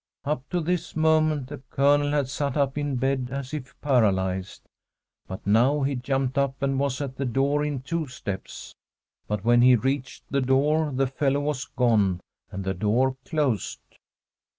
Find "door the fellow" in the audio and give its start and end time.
10.41-11.41